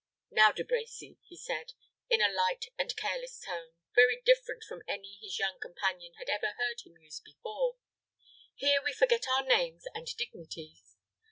"Now, 0.31 0.51
De 0.51 0.63
Brecy," 0.63 1.17
he 1.27 1.37
said, 1.37 1.73
in 2.09 2.21
a 2.21 2.27
light 2.31 2.65
and 2.75 2.95
careless 2.97 3.39
tone, 3.45 3.73
very 3.93 4.19
different 4.25 4.63
from 4.67 4.81
any 4.87 5.19
his 5.21 5.37
young 5.37 5.59
companion 5.59 6.15
had 6.17 6.27
ever 6.27 6.53
heard 6.57 6.81
him 6.83 6.97
use 6.97 7.19
before, 7.19 7.75
"here 8.55 8.81
we 8.83 8.93
forget 8.93 9.27
our 9.37 9.43
names 9.45 9.83
and 9.93 10.07
dignities. 10.17 10.95